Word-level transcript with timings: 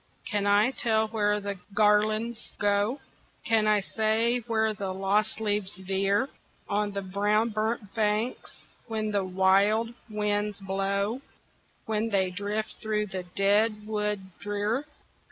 can 0.25 0.47
I 0.47 0.71
tell 0.71 1.09
where 1.09 1.39
the 1.39 1.59
garlands 1.75 2.53
go? 2.57 2.99
Can 3.45 3.67
I 3.67 3.81
say 3.81 4.39
where 4.47 4.73
the 4.73 4.91
lost 4.91 5.39
leaves 5.39 5.75
veer 5.77 6.27
On 6.67 6.91
the 6.91 7.03
brown 7.03 7.49
burnt 7.49 7.93
banks, 7.93 8.63
when 8.87 9.11
the 9.11 9.23
wild 9.25 9.93
winds 10.09 10.59
blow, 10.59 11.21
When 11.85 12.09
they 12.09 12.31
drift 12.31 12.77
through 12.81 13.05
the 13.13 13.21
dead 13.35 13.85
wood 13.85 14.21
drear? 14.39 14.85